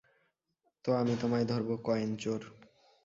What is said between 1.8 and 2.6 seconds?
Coin চোর।